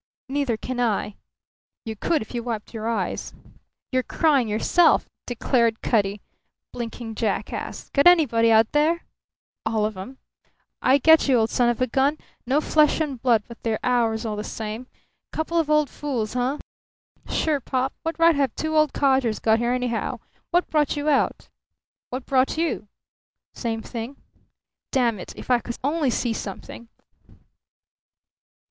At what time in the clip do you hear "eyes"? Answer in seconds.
2.89-3.35